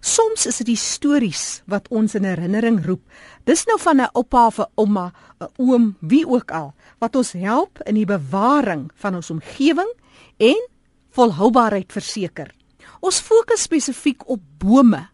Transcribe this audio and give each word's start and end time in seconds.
Soms 0.00 0.46
is 0.46 0.60
dit 0.62 0.70
die 0.70 0.78
stories 0.78 1.62
wat 1.66 1.88
ons 1.90 2.14
in 2.14 2.24
herinnering 2.24 2.78
roep. 2.86 3.02
Dis 3.44 3.64
nou 3.66 3.78
van 3.80 4.00
'n 4.00 4.10
oupa 4.14 4.46
of 4.46 4.58
'n 4.58 4.70
ouma, 4.76 5.12
'n 5.40 5.48
oom, 5.56 5.96
wie 6.00 6.26
ook 6.26 6.50
al, 6.50 6.74
wat 6.98 7.16
ons 7.16 7.32
help 7.32 7.80
in 7.86 7.94
die 7.94 8.06
bewaring 8.06 8.90
van 8.94 9.14
ons 9.14 9.30
omgewing 9.30 9.92
en 10.36 10.68
volhoubaarheid 11.10 11.92
verseker. 11.92 12.54
Ons 13.00 13.20
fokus 13.20 13.62
spesifiek 13.62 14.28
op 14.28 14.40
bome 14.58 15.08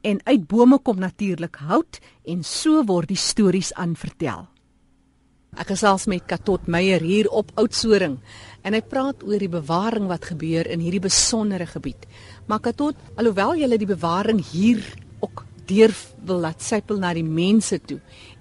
en 0.00 0.20
uit 0.24 0.46
bome 0.46 0.78
kom 0.78 0.98
natuurlik 0.98 1.56
hout 1.56 1.98
en 2.24 2.42
so 2.42 2.84
word 2.84 3.08
die 3.08 3.16
stories 3.16 3.72
aanvertel. 3.74 4.48
Ek 5.56 5.70
gesels 5.72 6.04
met 6.04 6.26
Katot 6.28 6.66
Meyer 6.68 7.00
hier 7.00 7.30
op 7.32 7.48
Oudtshoorn 7.56 8.18
en 8.60 8.74
hy 8.76 8.80
praat 8.84 9.22
oor 9.24 9.40
die 9.40 9.48
bewaring 9.48 10.04
wat 10.10 10.26
gebeur 10.28 10.68
in 10.68 10.82
hierdie 10.84 11.00
besondere 11.00 11.64
gebied. 11.70 12.02
Maar 12.44 12.60
Katot, 12.60 12.96
alhoewel 13.16 13.54
jy 13.56 13.78
die 13.80 13.88
bewaring 13.88 14.42
hier 14.50 14.82
ook 15.24 15.46
deur 15.66 15.94
wil 16.28 16.42
laat 16.44 16.60
sypel 16.60 17.00
na 17.00 17.14
die 17.16 17.24
mense 17.24 17.78
toe 17.88 17.96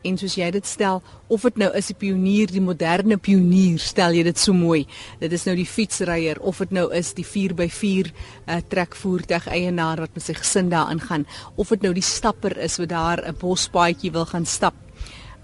en 0.05 0.19
soos 0.19 0.35
jy 0.35 0.49
dit 0.57 0.67
stel 0.67 0.99
of 1.31 1.45
dit 1.47 1.61
nou 1.63 1.69
is 1.79 1.87
die 1.89 1.95
pionier 2.03 2.51
die 2.51 2.61
moderne 2.61 3.15
pionier 3.15 3.79
stel 3.79 4.11
jy 4.13 4.25
dit 4.27 4.41
so 4.41 4.51
mooi. 4.53 4.83
Dit 5.23 5.31
is 5.33 5.47
nou 5.47 5.55
die 5.55 5.65
fietsryer 5.65 6.41
of 6.43 6.59
dit 6.65 6.73
nou 6.75 6.89
is 6.93 7.13
die 7.15 7.25
4x4 7.25 8.11
uh, 8.11 8.59
trekvoertuig 8.59 9.47
eienaar 9.55 10.03
wat 10.03 10.19
met 10.19 10.25
sy 10.27 10.35
gesin 10.35 10.67
daarin 10.73 10.99
gaan 10.99 11.23
of 11.55 11.71
dit 11.71 11.87
nou 11.87 11.93
die 11.95 12.03
stapper 12.03 12.57
is 12.59 12.75
wat 12.83 12.91
daar 12.91 13.23
'n 13.23 13.39
bospaadjie 13.39 14.11
wil 14.11 14.27
gaan 14.27 14.45
stap. 14.45 14.75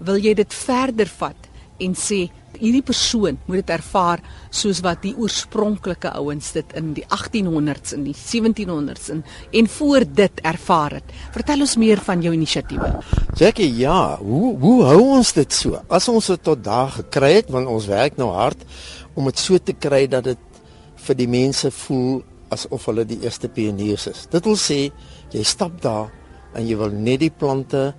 Wil 0.04 0.20
jy 0.20 0.34
dit 0.34 0.54
verder 0.54 1.08
vat 1.08 1.48
en 1.80 1.94
sê 1.98 2.26
hierdie 2.58 2.82
persoon 2.84 3.38
moet 3.46 3.62
dit 3.62 3.72
ervaar 3.74 4.20
soos 4.52 4.82
wat 4.84 5.02
die 5.04 5.14
oorspronklike 5.18 6.12
ouens 6.18 6.52
dit 6.56 6.74
in 6.78 6.92
die 6.96 7.04
1800s 7.08 7.94
en 7.96 8.04
die 8.06 8.14
1700s 8.16 9.10
en, 9.14 9.22
en 9.52 9.70
voor 9.76 10.06
dit 10.06 10.42
ervaar 10.46 10.98
het. 10.98 11.14
Vertel 11.34 11.64
ons 11.64 11.76
meer 11.80 12.02
van 12.04 12.22
jou 12.24 12.34
inisiatiewe. 12.36 12.90
Jackie, 13.40 13.70
ja, 13.78 14.18
hoe 14.20 14.52
hoe 14.62 14.76
hou 14.90 15.00
ons 15.18 15.32
dit 15.36 15.56
so? 15.56 15.80
As 15.88 16.08
ons 16.12 16.32
dit 16.34 16.44
tot 16.44 16.62
daar 16.62 16.92
gekry 16.98 17.32
het, 17.40 17.50
want 17.52 17.70
ons 17.70 17.88
werk 17.90 18.20
nou 18.20 18.30
hard 18.36 18.60
om 19.14 19.28
dit 19.30 19.40
so 19.40 19.58
te 19.58 19.74
kry 19.74 20.04
dat 20.10 20.28
dit 20.28 20.62
vir 21.02 21.18
die 21.18 21.30
mense 21.30 21.72
voel 21.82 22.22
asof 22.52 22.86
hulle 22.90 23.06
die 23.08 23.22
eerste 23.24 23.48
pioniers 23.48 24.06
is. 24.10 24.26
Dit 24.30 24.46
wil 24.46 24.58
sê 24.60 24.84
jy 25.32 25.44
stap 25.46 25.80
daar 25.82 26.12
en 26.52 26.66
jy 26.68 26.76
wil 26.76 26.92
net 26.92 27.22
die 27.24 27.32
plante 27.32 27.90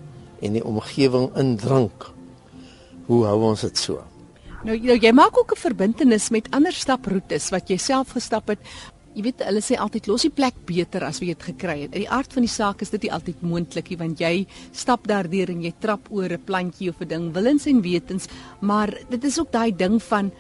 en 0.44 0.58
die 0.58 0.64
omgewing 0.64 1.32
indrink 1.40 2.13
hoe 3.08 3.26
hou 3.26 3.40
ons 3.50 3.62
dit 3.62 3.78
so? 3.78 4.04
Nou, 4.64 4.78
nou 4.80 4.96
jy 4.96 5.12
maak 5.12 5.38
ook 5.38 5.52
'n 5.52 5.60
verbintenis 5.60 6.30
met 6.30 6.48
ander 6.52 6.74
staproetes 6.74 7.50
wat 7.52 7.70
jy 7.70 7.78
self 7.78 8.12
gestap 8.16 8.48
het. 8.48 8.60
Jy 9.14 9.22
weet 9.22 9.44
hulle 9.46 9.62
sê 9.62 9.78
altyd 9.78 10.08
los 10.08 10.22
die 10.22 10.30
plek 10.32 10.56
beter 10.66 11.04
as 11.04 11.20
wat 11.20 11.28
jy 11.28 11.36
dit 11.36 11.44
gekry 11.44 11.82
het. 11.82 11.94
In 11.94 12.02
die 12.02 12.10
aard 12.10 12.34
van 12.34 12.42
die 12.42 12.50
saak 12.50 12.82
is 12.82 12.90
dit 12.90 13.04
nie 13.04 13.12
altyd 13.12 13.42
moontlik 13.42 13.90
nie 13.90 13.98
want 13.98 14.20
jy 14.20 14.48
stap 14.72 15.08
daardeur 15.08 15.50
en 15.50 15.62
jy 15.62 15.74
trap 15.80 16.08
oor 16.10 16.32
'n 16.32 16.44
plantjie 16.46 16.90
of 16.90 17.02
'n 17.02 17.08
ding 17.08 17.34
willens 17.34 17.68
en 17.68 17.82
wetens, 17.82 18.28
maar 18.62 18.90
dit 19.10 19.24
is 19.24 19.40
ook 19.40 19.52
daai 19.52 19.76
ding 19.76 20.02
van 20.02 20.32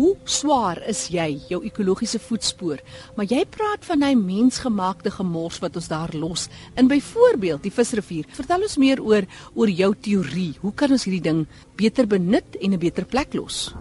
Hoe 0.00 0.14
swaar 0.24 0.78
is 0.88 1.02
jy 1.12 1.26
jou 1.50 1.58
ekologiese 1.68 2.16
voetspoor? 2.24 2.78
Maar 3.18 3.26
jy 3.28 3.42
praat 3.52 3.82
van 3.84 4.00
hy 4.06 4.14
mensgemaakte 4.16 5.10
gemors 5.12 5.58
wat 5.60 5.74
ons 5.76 5.90
daar 5.90 6.14
los 6.16 6.46
in 6.80 6.86
byvoorbeeld 6.88 7.66
die 7.66 7.72
visrivier. 7.74 8.24
Vertel 8.32 8.64
ons 8.64 8.78
meer 8.80 9.02
oor 9.04 9.26
oor 9.52 9.68
jou 9.68 9.90
teorie. 10.00 10.54
Hoe 10.62 10.72
kan 10.72 10.94
ons 10.96 11.04
hierdie 11.04 11.26
ding 11.26 11.42
beter 11.76 12.08
benut 12.08 12.56
en 12.56 12.72
'n 12.72 12.80
beter 12.80 13.04
plek 13.04 13.34
los? 13.34 13.74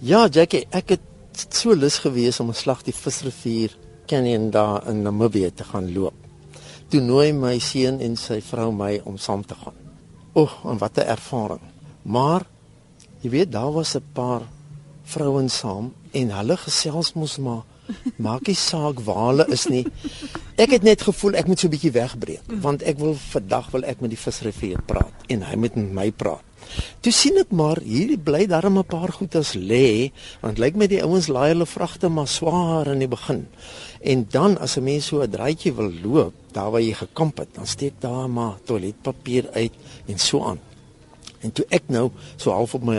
Ja, 0.00 0.26
Jackie, 0.26 0.66
ek 0.72 0.88
het 0.88 1.46
so 1.54 1.70
lus 1.74 1.98
gewees 1.98 2.40
om 2.40 2.48
'n 2.48 2.54
slag 2.54 2.82
die 2.82 2.92
visrivier 2.94 3.70
canyon 4.06 4.50
daar 4.50 4.88
in 4.88 5.02
Namibië 5.02 5.54
te 5.54 5.64
gaan 5.64 5.92
loop. 5.94 6.14
Toe 6.88 7.00
nooi 7.00 7.32
my 7.32 7.58
seun 7.58 8.00
en 8.00 8.16
sy 8.16 8.40
vrou 8.40 8.72
my 8.72 9.00
om 9.04 9.18
saam 9.18 9.46
te 9.46 9.54
gaan. 9.54 9.74
Oeg, 10.34 10.64
en 10.64 10.78
wat 10.78 10.98
'n 10.98 11.06
ervaring. 11.06 11.62
Maar 12.02 12.42
jy 13.20 13.30
weet, 13.30 13.52
daar 13.52 13.72
was 13.72 13.94
'n 13.94 14.02
paar 14.12 14.42
vrouens 15.04 15.58
saam 15.58 15.92
en 16.12 16.30
hulle 16.30 16.56
gesels 16.56 17.12
mos 17.14 17.38
maar 17.38 17.62
maak 18.22 18.46
nie 18.46 18.56
saak 18.58 19.00
waar 19.06 19.32
hulle 19.32 19.46
is 19.54 19.66
nie. 19.70 19.82
Ek 20.60 20.70
het 20.76 20.86
net 20.86 21.02
gevoel 21.06 21.38
ek 21.40 21.48
moet 21.50 21.58
so 21.58 21.66
'n 21.66 21.74
bietjie 21.74 21.92
wegbreek 21.92 22.46
want 22.62 22.82
ek 22.82 22.98
wil 22.98 23.14
vandag 23.14 23.70
wil 23.72 23.84
ek 23.84 24.00
met 24.00 24.10
die 24.10 24.24
visrivier 24.24 24.80
praat 24.86 25.12
en 25.28 25.42
hy 25.42 25.56
moet 25.56 25.76
met 25.76 25.92
my 25.92 26.10
praat. 26.10 26.44
Toe 27.00 27.12
sien 27.12 27.36
ek 27.38 27.50
maar 27.50 27.80
hierdie 27.82 28.18
bly 28.18 28.46
darm 28.46 28.78
'n 28.78 28.84
paar 28.84 29.12
goed 29.12 29.34
as 29.36 29.54
lê 29.54 30.12
want 30.40 30.58
lyk 30.58 30.76
my 30.76 30.86
die 30.86 31.02
ouens 31.02 31.28
laai 31.28 31.48
hulle 31.52 31.66
vragte 31.66 32.08
maar 32.08 32.28
swaar 32.28 32.86
in 32.86 32.98
die 32.98 33.08
begin. 33.08 33.46
En 34.00 34.26
dan 34.30 34.58
as 34.58 34.76
'n 34.76 34.84
mens 34.84 35.06
so 35.06 35.22
'n 35.22 35.30
draaitjie 35.30 35.72
wil 35.72 35.90
loop 36.04 36.34
daar 36.52 36.70
waar 36.70 36.80
jy 36.80 36.94
gekamp 36.94 37.38
het, 37.38 37.54
dan 37.54 37.66
steek 37.66 37.94
daar 38.00 38.28
maar 38.30 38.58
toiletpapier 38.64 39.50
uit 39.52 39.72
en 40.06 40.18
so 40.18 40.44
aan. 40.44 40.60
En 41.40 41.52
toe 41.52 41.64
ek 41.70 41.82
nou 41.88 42.10
so 42.36 42.50
half 42.50 42.74
op 42.74 42.82
my 42.82 42.98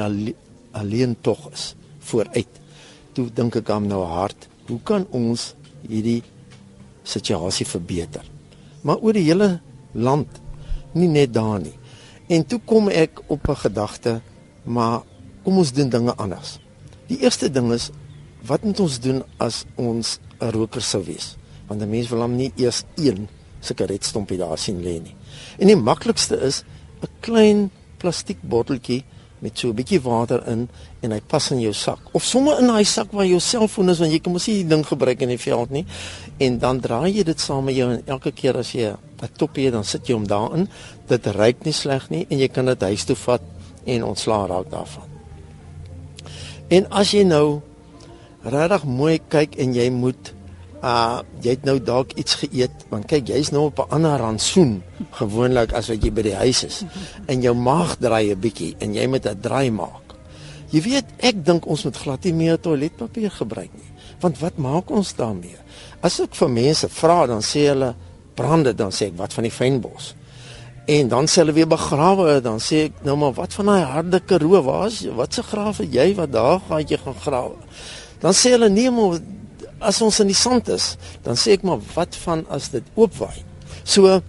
alleen 0.72 1.16
tog 1.22 1.52
is 1.52 1.76
vooruit. 2.10 2.60
Toe 3.14 3.28
dink 3.34 3.56
ek 3.56 3.70
aan 3.70 3.88
nou 3.88 4.04
hard, 4.06 4.48
hoe 4.68 4.80
kan 4.84 5.06
ons 5.12 5.54
hierdie 5.88 6.22
situasie 7.04 7.68
verbeter? 7.68 8.24
Maar 8.84 9.00
oor 9.04 9.14
die 9.14 9.26
hele 9.28 9.60
land, 9.94 10.28
nie 10.94 11.08
net 11.08 11.34
daar 11.34 11.60
nie. 11.62 11.76
En 12.32 12.46
toe 12.48 12.60
kom 12.66 12.90
ek 12.90 13.22
op 13.28 13.50
'n 13.50 13.56
gedagte, 13.56 14.22
maar 14.64 15.04
kom 15.44 15.58
ons 15.58 15.72
doen 15.72 15.90
dinge 15.90 16.16
anders. 16.16 16.60
Die 17.08 17.20
eerste 17.20 17.52
ding 17.52 17.72
is 17.72 17.92
wat 18.48 18.64
moet 18.64 18.80
ons 18.80 19.00
doen 19.00 19.24
as 19.38 19.66
ons 19.76 20.20
'n 20.40 20.52
roker 20.52 20.82
sou 20.82 21.04
wees? 21.04 21.36
Want 21.68 21.82
'n 21.82 21.90
mens 21.90 22.10
wil 22.10 22.22
hom 22.22 22.36
nie 22.36 22.52
eers 22.56 22.84
een 22.96 23.28
sigaretstompie 23.60 24.38
daar 24.38 24.58
sien 24.58 24.82
lê 24.82 25.02
nie. 25.02 25.16
En 25.58 25.68
die 25.68 25.76
maklikste 25.76 26.40
is 26.40 26.64
'n 27.02 27.08
klein 27.20 27.72
plastiek 27.98 28.42
botteltjie 28.42 29.04
met 29.44 29.60
so 29.60 29.70
'n 29.70 29.76
bietjie 29.76 30.02
water 30.02 30.42
in 30.48 30.70
en 31.02 31.12
hy 31.12 31.22
pas 31.28 31.52
in 31.52 31.60
jou 31.60 31.74
sak. 31.74 32.00
Of 32.12 32.24
sommer 32.24 32.60
in 32.60 32.68
daai 32.68 32.86
sak 32.86 33.12
waar 33.12 33.26
jou 33.26 33.40
selfoon 33.40 33.90
is 33.90 34.00
want 34.00 34.12
jy 34.12 34.20
kan 34.20 34.32
mos 34.32 34.48
nie 34.48 34.64
die 34.64 34.70
ding 34.70 34.86
gebruik 34.88 35.22
in 35.22 35.30
die 35.30 35.38
veld 35.38 35.70
nie. 35.70 35.86
En 36.40 36.60
dan 36.60 36.80
draai 36.80 37.12
jy 37.12 37.24
dit 37.24 37.40
saam 37.40 37.64
met 37.64 37.76
jou 37.76 37.92
en 37.92 38.02
elke 38.06 38.32
keer 38.32 38.58
as 38.58 38.72
jy 38.72 38.96
'n 39.22 39.30
toppie 39.38 39.72
dan 39.72 39.84
sit 39.84 40.08
jy 40.08 40.14
hom 40.14 40.28
daarin. 40.28 40.70
Dit 41.08 41.26
ruik 41.26 41.66
nie 41.66 41.74
sleg 41.74 42.10
nie 42.10 42.26
en 42.30 42.40
jy 42.40 42.48
kan 42.48 42.66
dit 42.66 42.82
huis 42.82 43.04
toe 43.04 43.16
vat 43.16 43.42
en 43.86 44.04
ontslaa 44.04 44.48
raak 44.48 44.70
daarvan. 44.72 45.04
En 46.70 46.88
as 46.92 47.12
jy 47.12 47.24
nou 47.24 47.62
regtig 48.44 48.84
mooi 48.84 49.20
kyk 49.30 49.56
en 49.56 49.74
jy 49.74 49.90
moet 49.90 50.34
uh 50.84 51.22
jy 51.44 51.56
het 51.56 51.66
nou 51.68 51.78
dalk 51.80 52.12
iets 52.20 52.36
geëet 52.42 52.88
want 52.92 53.08
kyk 53.08 53.30
jy's 53.32 53.52
nou 53.56 53.70
op 53.70 53.80
'n 53.80 53.96
ander 53.96 54.18
rantsoen 54.20 54.84
gewoonlik 55.20 55.74
as 55.74 55.88
wat 55.88 56.04
jy 56.04 56.12
by 56.12 56.22
die 56.22 56.36
huis 56.36 56.64
is 56.64 56.84
en 57.28 57.42
jou 57.42 57.56
maag 57.56 57.96
draai 57.98 58.32
'n 58.32 58.40
bietjie 58.40 58.76
en 58.80 58.94
jy 58.94 59.08
moet 59.08 59.26
'n 59.26 59.40
draai 59.40 59.72
maak. 59.72 60.04
Jy 60.72 60.82
weet 60.82 61.06
ek 61.18 61.46
dink 61.46 61.66
ons 61.68 61.84
moet 61.84 61.98
glad 61.98 62.24
nie 62.24 62.34
meer 62.34 62.60
toiletpapier 62.60 63.32
gebruik 63.32 63.72
nie 63.74 63.92
want 64.20 64.40
wat 64.40 64.58
maak 64.58 64.90
ons 64.90 65.16
daarmee? 65.16 65.58
As 66.02 66.20
ek 66.20 66.36
vir 66.36 66.50
mense 66.50 66.90
vra 66.90 67.26
dan 67.28 67.42
sê 67.42 67.68
hulle 67.68 67.96
brande 68.36 68.74
dan 68.74 68.92
sê 68.92 69.08
ek 69.08 69.18
wat 69.18 69.34
van 69.34 69.44
die 69.44 69.52
fynbos? 69.52 70.16
En 70.86 71.08
dan 71.08 71.28
sê 71.28 71.44
hulle 71.44 71.54
weer 71.54 71.68
begrawe 71.68 72.42
dan 72.42 72.60
sê 72.60 72.86
ek 72.90 73.04
nou 73.04 73.16
maar 73.16 73.34
wat 73.34 73.54
van 73.54 73.66
daai 73.66 73.84
harde 73.84 74.20
karoo 74.20 74.62
waar's 74.64 75.06
wat 75.16 75.34
se 75.34 75.44
grawe 75.44 75.84
jy 75.88 76.16
wat 76.16 76.32
daar 76.32 76.60
gaan 76.68 76.84
jy 76.88 76.98
gaan 76.98 77.20
grawe? 77.26 77.56
Dan 78.20 78.34
sê 78.34 78.52
hulle 78.56 78.70
nee 78.70 78.92
maar 78.92 79.20
as 79.84 80.02
ons 80.02 80.20
in 80.24 80.28
die 80.28 80.38
sand 80.38 80.70
is, 80.74 80.96
dan 81.24 81.36
sê 81.40 81.58
ek 81.58 81.64
maar 81.68 81.82
wat 81.96 82.16
van 82.24 82.46
as 82.50 82.70
dit 82.74 82.84
oopwaai. 82.96 83.44
So 83.84 84.22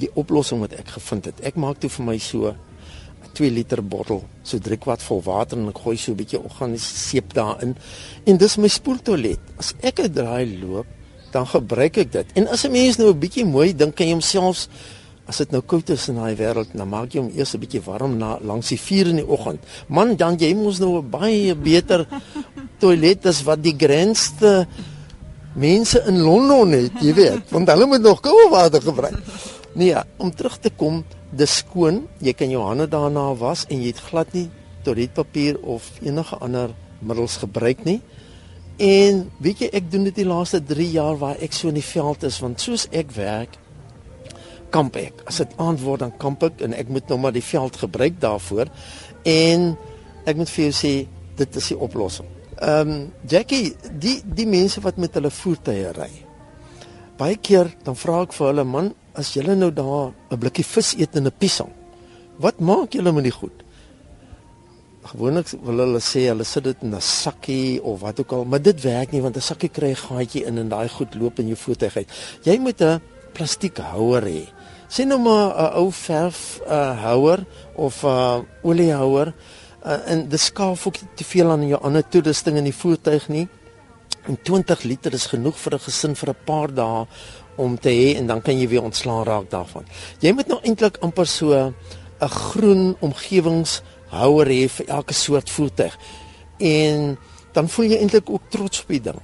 die 0.00 0.10
oplossing 0.14 0.60
wat 0.60 0.76
ek 0.76 0.94
gevind 0.98 1.30
het. 1.30 1.40
Ek 1.40 1.56
maak 1.56 1.80
toe 1.80 1.90
vir 1.90 2.04
my 2.04 2.18
so 2.18 2.48
'n 2.48 2.56
2 3.36 3.50
liter 3.50 3.82
bottel, 3.82 4.24
so 4.42 4.58
3 4.58 4.76
kwart 4.76 5.02
vol 5.02 5.22
water 5.22 5.58
en 5.58 5.68
ek 5.68 5.78
gooi 5.84 5.96
so 5.96 6.12
'n 6.12 6.16
bietjie 6.16 6.40
organiese 6.40 6.96
seep 6.96 7.34
daarin. 7.34 7.76
En 8.26 8.36
dis 8.36 8.56
my 8.56 8.68
spoeltoilet. 8.68 9.40
As 9.58 9.74
ek 9.80 10.00
'n 10.00 10.12
draai 10.12 10.60
loop, 10.60 10.86
dan 11.32 11.46
gebruik 11.46 11.96
ek 11.96 12.12
dit. 12.12 12.26
En 12.34 12.48
as 12.48 12.64
'n 12.64 12.72
mens 12.72 12.96
nou 12.96 13.10
'n 13.10 13.18
bietjie 13.18 13.44
mooi 13.44 13.74
dink 13.74 14.00
aan 14.00 14.08
homself 14.08 14.68
As 15.26 15.40
dit 15.42 15.50
nou 15.50 15.62
koud 15.66 15.88
is 15.90 16.08
in 16.08 16.20
daai 16.20 16.36
wêreld, 16.38 16.70
dan 16.72 16.88
maak 16.88 17.14
jy 17.14 17.20
hom 17.20 17.32
eers 17.34 17.54
'n 17.54 17.60
bietjie 17.60 17.82
warm 17.82 18.18
na 18.18 18.38
langs 18.40 18.68
die 18.68 18.78
vuur 18.78 19.06
in 19.08 19.16
die 19.16 19.28
oggend. 19.28 19.60
Man, 19.88 20.16
dan 20.16 20.38
jy 20.38 20.54
mos 20.54 20.78
nou 20.78 20.98
'n 20.98 21.10
baie 21.10 21.54
beter 21.54 22.06
toilet 22.80 23.26
as 23.26 23.42
wat 23.42 23.62
die 23.62 23.74
grensste 23.76 24.66
mense 25.54 26.02
in 26.06 26.20
Londen 26.20 26.72
het, 26.72 26.92
jy 27.00 27.14
weet, 27.14 27.50
want 27.50 27.68
hulle 27.68 27.86
moet 27.86 28.02
nog 28.02 28.20
koue 28.20 28.50
water 28.50 28.82
gebruik. 28.82 29.16
Nee, 29.74 29.88
ja, 29.88 30.04
om 30.16 30.30
terug 30.30 30.58
te 30.58 30.70
kom, 30.70 31.04
dis 31.30 31.56
skoon. 31.56 32.06
Jy 32.20 32.32
kan 32.32 32.50
jou 32.50 32.62
hande 32.64 32.86
daarna 32.88 33.34
was 33.36 33.66
en 33.68 33.80
jy 33.80 33.92
het 33.92 34.00
glad 34.00 34.32
nie 34.32 34.48
toiletpapier 34.86 35.58
of 35.62 35.90
enige 36.00 36.38
ander 36.40 36.70
middels 37.00 37.36
gebruik 37.42 37.84
nie. 37.84 38.00
En 38.76 39.24
weet 39.40 39.64
jy, 39.64 39.68
ek 39.72 39.90
doen 39.90 40.04
dit 40.08 40.22
die 40.22 40.28
laaste 40.28 40.60
3 40.64 40.88
jaar 40.92 41.16
waar 41.20 41.40
ek 41.42 41.52
so 41.56 41.68
in 41.68 41.78
die 41.78 41.84
veld 41.84 42.26
is, 42.28 42.38
want 42.44 42.60
soos 42.60 42.86
ek 42.92 43.12
werk, 43.16 43.56
kamp 44.70 44.96
ek. 44.96 45.22
As 45.26 45.36
dit 45.36 45.52
aand 45.56 45.80
word 45.80 46.00
dan 46.00 46.16
kamp 46.16 46.42
ek 46.42 46.60
en 46.60 46.74
ek 46.74 46.88
moet 46.88 47.08
nou 47.08 47.18
maar 47.18 47.32
die 47.32 47.44
veld 47.44 47.76
gebruik 47.76 48.20
daarvoor. 48.20 48.66
En 49.24 49.76
ek 50.26 50.36
moet 50.36 50.50
vir 50.50 50.64
jou 50.64 50.72
sê, 50.72 50.94
dit 51.36 51.56
is 51.56 51.68
die 51.68 51.78
oplossing. 51.78 52.28
Ehm 52.56 52.90
um, 52.90 53.12
Jackie, 53.28 53.76
die 53.92 54.22
die 54.24 54.46
mense 54.48 54.80
wat 54.80 54.96
met 54.96 55.14
hulle 55.14 55.30
voertuie 55.30 55.92
ry. 55.92 56.12
baie 57.16 57.36
keer 57.40 57.70
dan 57.84 57.96
vra 57.96 58.22
ek 58.26 58.34
vir 58.36 58.46
hulle 58.50 58.64
man, 58.68 58.90
as 59.16 59.32
julle 59.36 59.54
nou 59.56 59.70
daar 59.72 60.12
'n 60.30 60.38
blikkie 60.38 60.64
vis 60.64 60.94
eet 61.00 61.16
in 61.16 61.26
'n 61.26 61.38
piesang, 61.38 61.72
wat 62.38 62.60
maak 62.60 62.92
julle 62.92 63.12
met 63.12 63.24
die 63.24 63.32
goed? 63.32 63.64
Gewoonlik 65.04 65.48
wil 65.62 65.78
hulle 65.78 66.00
sê 66.00 66.28
hulle 66.28 66.44
sit 66.44 66.64
dit 66.64 66.76
in 66.82 66.94
'n 66.94 67.00
sakkie 67.00 67.82
of 67.82 68.00
wat 68.00 68.20
ook 68.20 68.32
al, 68.32 68.44
maar 68.44 68.62
dit 68.62 68.80
werk 68.82 69.12
nie 69.12 69.22
want 69.22 69.36
'n 69.36 69.40
sakkie 69.40 69.68
kry 69.68 69.90
'n 69.90 69.96
gaatjie 70.08 70.44
in 70.44 70.58
en 70.58 70.68
daai 70.68 70.88
goed 70.88 71.14
loop 71.14 71.38
in 71.38 71.46
jou 71.46 71.56
voertuig 71.56 71.96
uit. 71.96 72.10
Jy 72.44 72.58
moet 72.58 72.80
'n 72.82 73.00
plastiek 73.32 73.78
houer 73.78 74.22
hê. 74.22 74.55
Sien 74.88 75.08
nou 75.08 75.18
maar 75.20 75.50
'n 75.50 75.74
ou 75.82 75.92
verf 75.92 76.60
uh, 76.66 77.02
houer 77.02 77.44
of 77.74 78.02
'n 78.02 78.06
uh, 78.06 78.38
oliehouer 78.62 79.34
uh, 79.86 80.10
en 80.10 80.28
dit 80.28 80.40
skaaf 80.40 80.86
ook 80.86 80.96
te 81.14 81.24
veel 81.24 81.50
aan 81.50 81.66
jou 81.66 81.82
ander 81.82 82.08
toerusting 82.08 82.56
in 82.56 82.64
die 82.64 82.74
voertuig 82.74 83.28
nie. 83.28 83.48
En 84.26 84.38
20 84.42 84.82
liter 84.82 85.12
is 85.12 85.26
genoeg 85.26 85.58
vir 85.58 85.74
'n 85.74 85.78
gesin 85.78 86.16
vir 86.16 86.28
'n 86.28 86.44
paar 86.44 86.74
dae 86.74 87.06
om 87.56 87.78
te 87.78 87.88
hê 87.88 88.16
en 88.16 88.26
dan 88.26 88.42
kan 88.42 88.58
jy 88.58 88.68
weer 88.68 88.82
ontslaan 88.82 89.24
raak 89.24 89.50
daarvan. 89.50 89.84
Jy 90.20 90.32
moet 90.32 90.46
nou 90.46 90.60
eintlik 90.62 90.96
amper 91.00 91.26
so 91.26 91.52
'n 92.20 92.28
groen 92.28 92.96
omgewingshouer 93.00 94.46
hê 94.46 94.68
vir 94.68 94.86
elke 94.86 95.14
soort 95.14 95.50
voertuig. 95.50 95.98
En 96.58 97.18
dan 97.52 97.68
voel 97.68 97.84
jy 97.84 97.96
eintlik 97.96 98.30
ook 98.30 98.42
trots 98.48 98.80
op 98.80 98.88
die 98.88 99.00
ding. 99.00 99.20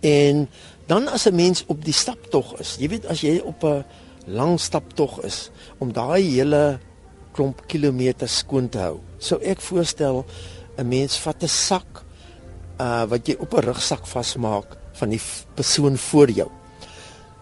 En 0.00 0.48
dan 0.86 1.08
as 1.08 1.26
'n 1.26 1.34
mens 1.34 1.64
op 1.66 1.84
die 1.84 1.92
staptog 1.92 2.58
is, 2.58 2.76
jy 2.78 2.88
weet 2.88 3.06
as 3.06 3.20
jy 3.20 3.38
op 3.44 3.64
'n 3.64 3.84
lang 4.28 4.58
staptog 4.60 5.22
is 5.24 5.50
om 5.78 5.92
daai 5.92 6.22
hele 6.22 6.78
klomp 7.32 7.62
kilometers 7.70 8.40
skoon 8.42 8.68
te 8.68 8.80
hou. 8.82 8.98
Sou 9.18 9.38
ek 9.42 9.60
voorstel 9.60 10.24
'n 10.78 10.88
mens 10.88 11.18
vat 11.18 11.42
'n 11.42 11.48
sak 11.48 12.04
uh 12.80 13.04
wat 13.10 13.26
jy 13.28 13.36
op 13.38 13.54
'n 13.54 13.66
rugsak 13.70 14.06
vasmaak 14.06 14.76
van 14.92 15.10
die 15.10 15.20
persoon 15.54 15.96
voor 15.96 16.30
jou. 16.30 16.50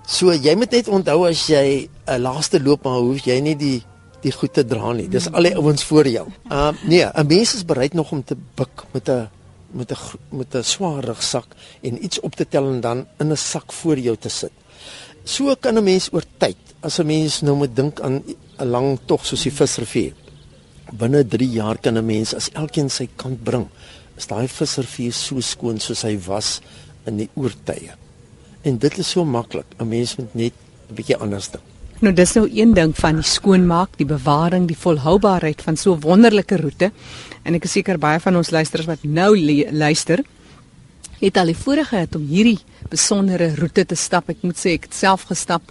So 0.07 0.33
jy 0.33 0.55
moet 0.55 0.71
net 0.71 0.89
onthou 0.89 1.27
as 1.29 1.47
jy 1.47 1.89
'n 2.07 2.21
laaste 2.21 2.61
loop 2.61 2.85
maar 2.85 3.01
hoef 3.01 3.25
jy 3.25 3.41
nie 3.41 3.57
die 3.57 3.83
die 4.23 4.33
goed 4.33 4.53
te 4.53 4.65
dra 4.65 4.93
nie. 4.93 5.09
Dis 5.09 5.31
al 5.33 5.43
die 5.43 5.57
ouens 5.57 5.85
voor 5.85 6.07
jou. 6.09 6.27
Uh 6.51 6.73
nee, 6.87 7.05
'n 7.05 7.27
mens 7.27 7.55
is 7.55 7.65
bereid 7.65 7.95
nog 7.95 8.13
om 8.13 8.25
te 8.25 8.37
buk 8.55 8.85
met 8.93 9.09
'n 9.09 9.29
met 9.73 9.93
'n 9.93 10.37
met 10.37 10.55
'n 10.55 10.63
swaar 10.63 11.05
rugsak 11.05 11.47
en 11.83 12.05
iets 12.05 12.21
op 12.21 12.35
te 12.35 12.49
tel 12.49 12.67
en 12.67 12.81
dan 12.81 13.07
in 13.19 13.33
'n 13.33 13.37
sak 13.37 13.73
voor 13.73 13.99
jou 13.99 14.17
te 14.17 14.29
sit. 14.29 14.53
So 15.27 15.57
kan 15.59 15.75
'n 15.75 15.83
mens 15.83 16.07
oor 16.13 16.23
tyd, 16.39 16.57
as 16.81 17.01
'n 17.01 17.07
mens 17.07 17.43
nou 17.43 17.57
moet 17.57 17.75
dink 17.75 18.01
aan 18.01 18.23
'n 18.59 18.71
lang 18.71 18.99
tog 19.07 19.27
soos 19.27 19.43
die 19.43 19.51
visrivier. 19.51 20.15
Binne 20.93 21.27
3 21.27 21.51
jaar 21.51 21.79
kan 21.79 21.99
'n 21.99 22.07
mens 22.07 22.35
as 22.35 22.51
elkeen 22.55 22.89
sy 22.89 23.09
kant 23.17 23.43
bring, 23.43 23.67
is 24.17 24.27
daai 24.27 24.47
visrivier 24.47 25.13
so 25.13 25.41
skoon 25.41 25.81
soos 25.81 26.03
hy 26.03 26.17
was 26.27 26.61
in 27.07 27.17
die 27.17 27.29
oortye. 27.35 27.93
En 28.63 28.79
dit 28.79 28.99
is 28.99 29.11
so 29.11 29.25
maklik. 29.25 29.67
'n 29.81 29.89
Mens 29.89 30.17
moet 30.17 30.35
net 30.35 30.53
'n 30.91 30.95
bietjie 30.95 31.17
anders 31.17 31.51
dink. 31.51 31.65
Nou 32.01 32.13
dis 32.13 32.35
nou 32.35 32.47
een 32.53 32.75
ding 32.75 32.95
van 32.97 33.15
die 33.15 33.25
skoonmaak, 33.25 33.97
die 33.97 34.07
bewaring, 34.07 34.69
die 34.69 34.77
volhoubaarheid 34.77 35.63
van 35.63 35.77
so 35.77 35.97
wonderlike 35.99 36.57
roete. 36.57 36.93
En 37.43 37.55
ek 37.55 37.65
is 37.65 37.73
seker 37.73 37.99
baie 37.99 38.21
van 38.21 38.37
ons 38.37 38.51
luisteraars 38.51 38.87
wat 38.87 39.05
nou 39.05 39.37
luister, 39.73 40.23
het 41.21 41.37
al 41.37 41.47
die 41.47 41.57
voorreg 41.57 41.89
gehad 41.89 42.17
om 42.17 42.27
hierdie 42.29 42.59
besondere 42.91 43.55
roete 43.57 43.85
te 43.85 43.97
stap. 43.97 44.29
Ek 44.31 44.43
moet 44.43 44.59
sê 44.61 44.77
ek 44.77 44.89
het 44.89 44.95
self 44.95 45.27
gestap. 45.31 45.63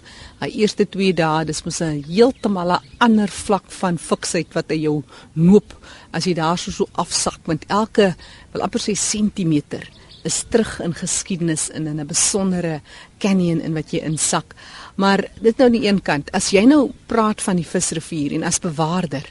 Die 0.42 0.60
eerste 0.62 0.84
2 0.84 1.14
dae, 1.16 1.44
dis 1.44 1.64
mos 1.64 1.80
'n 1.80 2.02
heeltemal 2.08 2.72
'n 2.72 2.84
ander 2.98 3.28
vlak 3.28 3.70
van 3.80 3.98
fiksheid 3.98 4.54
wat 4.54 4.70
hy 4.70 4.82
jou 4.82 5.02
noop 5.34 5.72
as 6.12 6.26
jy 6.26 6.34
daar 6.34 6.58
so 6.58 6.70
so 6.70 6.88
afsak 6.94 7.46
met 7.46 7.64
elke 7.68 8.14
wil 8.52 8.62
amper 8.62 8.80
sê 8.80 8.96
sentimeter 8.96 9.88
is 10.24 10.44
terug 10.50 10.80
in 10.80 10.94
geskiedenis 10.94 11.70
in 11.70 11.88
'n 11.88 12.06
besondere 12.06 12.80
canyon 13.18 13.60
in 13.60 13.74
wat 13.74 13.92
jy 13.92 14.00
insak. 14.04 14.54
Maar 14.96 15.24
dit 15.40 15.56
nou 15.58 15.66
aan 15.66 15.80
die 15.80 15.88
een 15.88 16.02
kant, 16.02 16.32
as 16.32 16.50
jy 16.50 16.64
nou 16.64 16.92
praat 17.06 17.42
van 17.42 17.56
die 17.56 17.64
visrivier 17.66 18.32
en 18.32 18.42
as 18.42 18.58
bewaarder, 18.58 19.24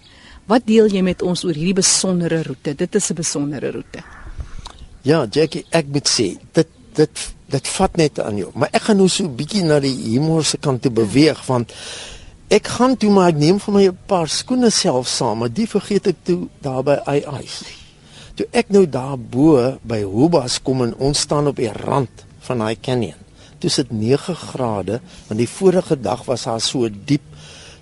wat 0.48 0.66
deel 0.66 0.88
jy 0.88 1.02
met 1.02 1.22
ons 1.22 1.44
oor 1.44 1.54
hierdie 1.54 1.82
besondere 1.82 2.44
roete? 2.44 2.76
Dit 2.76 2.96
is 2.96 3.12
'n 3.12 3.16
besondere 3.16 3.72
roete. 3.72 4.25
Ja, 5.06 5.20
Jackie, 5.30 5.62
ek 5.70 5.92
moet 5.94 6.10
sê, 6.10 6.32
dit 6.58 6.70
dit 6.98 7.24
dit 7.54 7.68
vat 7.76 7.98
net 8.00 8.18
aan 8.24 8.40
jou. 8.40 8.48
Maar 8.58 8.72
ek 8.74 8.88
gaan 8.88 8.98
nou 8.98 9.08
so 9.08 9.24
'n 9.24 9.36
bietjie 9.38 9.62
na 9.64 9.78
die 9.80 9.94
humor 9.94 10.44
se 10.44 10.58
kant 10.58 10.82
toe 10.82 10.92
beweeg 10.92 11.46
want 11.46 11.72
ek 12.50 12.68
gaan 12.68 12.98
toe 12.98 13.12
maar 13.12 13.30
ek 13.30 13.38
neem 13.38 13.60
vir 13.60 13.74
my 13.74 13.86
'n 13.88 13.98
paar 14.08 14.28
skoene 14.28 14.72
self 14.72 15.08
saam, 15.08 15.38
maar 15.38 15.54
die 15.54 15.68
vergeet 15.68 16.08
ek 16.08 16.16
toe 16.24 16.48
daar 16.62 16.84
by 16.84 16.98
ai. 17.06 17.46
Toe 18.36 18.48
ek 18.52 18.70
nou 18.70 18.90
daar 18.90 19.18
bo 19.18 19.78
by 19.84 20.02
Hobas 20.02 20.60
kom 20.64 20.82
en 20.82 20.96
ons 20.96 21.20
staan 21.20 21.48
op 21.48 21.56
die 21.56 21.72
rand 21.72 22.26
van 22.40 22.58
daai 22.58 22.76
canyon. 22.82 23.22
Toe 23.60 23.70
sit 23.70 23.92
9 23.92 24.36
grade 24.36 25.02
want 25.28 25.38
die 25.38 25.50
vorige 25.50 26.02
dag 26.02 26.26
was 26.26 26.44
daar 26.44 26.62
so 26.62 26.90
diep 26.90 27.22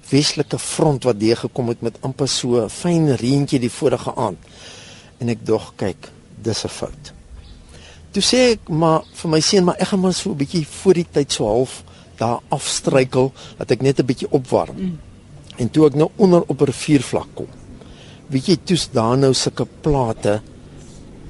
westelike 0.10 0.60
front 0.60 1.04
wat 1.04 1.20
deur 1.20 1.38
gekom 1.38 1.68
het 1.68 1.82
met 1.82 2.02
amper 2.02 2.28
so 2.28 2.66
'n 2.66 2.70
fyn 2.70 3.16
reentjie 3.16 3.60
die 3.60 3.72
vorige 3.72 4.16
aand. 4.16 4.38
En 5.20 5.30
ek 5.30 5.46
dog 5.46 5.74
kyk, 5.76 6.12
dis 6.44 6.64
'n 6.66 6.70
fout. 6.70 7.14
Toe 8.14 8.22
sê 8.22 8.40
ek 8.54 8.70
maar 8.70 9.02
vir 9.14 9.30
my 9.30 9.40
seun, 9.40 9.64
maar 9.64 9.80
ek 9.80 9.88
gaan 9.88 10.00
maar 10.00 10.14
so 10.14 10.30
'n 10.30 10.38
bietjie 10.38 10.68
voor 10.68 10.94
die 10.94 11.08
tyd 11.12 11.32
so 11.32 11.46
half 11.46 11.84
daar 12.18 12.40
afstruikel 12.50 13.34
dat 13.58 13.72
ek 13.72 13.82
net 13.82 14.00
'n 14.00 14.06
bietjie 14.06 14.32
opwarm. 14.32 14.78
Mm. 14.78 15.00
En 15.58 15.70
toe 15.70 15.86
ek 15.88 15.96
nou 15.96 16.10
onder 16.16 16.44
op 16.48 16.62
'n 16.62 16.66
riviervlak 16.66 17.28
kom. 17.34 17.48
Weet 18.28 18.46
jy, 18.46 18.58
toets 18.64 18.90
daar 18.92 19.18
nou 19.18 19.34
sulke 19.34 19.68
plate. 19.82 20.42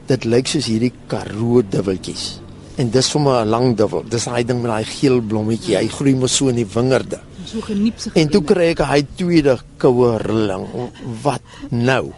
Dit 0.06 0.24
lyk 0.24 0.48
soos 0.48 0.66
hierdie 0.66 0.94
karoo 1.08 1.62
dubbeltjies. 1.70 2.40
En 2.76 2.90
dis 2.90 3.10
sommer 3.10 3.46
'n 3.46 3.50
lang 3.50 3.76
dubbel. 3.78 4.04
Dis 4.10 4.24
daai 4.24 4.46
ding 4.46 4.62
met 4.62 4.72
daai 4.72 4.86
geel 4.86 5.22
blommetjie. 5.22 5.78
Hy 5.78 5.88
groei 5.88 6.16
mos 6.16 6.36
so 6.36 6.48
in 6.48 6.56
die 6.56 6.66
wingerde. 6.66 7.20
So 7.46 7.62
geniepsig. 7.62 8.14
En 8.14 8.30
toe 8.30 8.44
kry 8.44 8.72
ek 8.72 8.80
hy 8.80 9.06
tweede 9.16 9.58
koue 9.78 10.18
rilling. 10.18 10.66
Wat 11.22 11.42
nou? 11.70 12.14